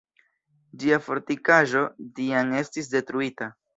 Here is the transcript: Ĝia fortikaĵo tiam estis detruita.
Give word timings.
Ĝia 0.83 0.97
fortikaĵo 1.09 1.83
tiam 2.21 2.55
estis 2.63 2.91
detruita. 2.95 3.53